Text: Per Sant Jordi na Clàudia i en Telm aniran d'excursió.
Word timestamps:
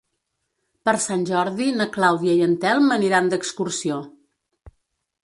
Per 0.87 0.93
Sant 1.01 1.25
Jordi 1.31 1.67
na 1.81 1.87
Clàudia 1.97 2.37
i 2.39 2.41
en 2.45 2.55
Telm 2.65 2.89
aniran 2.97 3.29
d'excursió. 3.35 4.01